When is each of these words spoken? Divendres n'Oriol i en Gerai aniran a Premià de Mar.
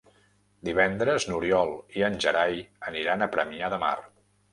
Divendres 0.69 1.27
n'Oriol 1.31 1.73
i 1.99 2.05
en 2.07 2.17
Gerai 2.25 2.57
aniran 2.93 3.25
a 3.25 3.29
Premià 3.37 3.71
de 3.75 3.81
Mar. 3.85 3.93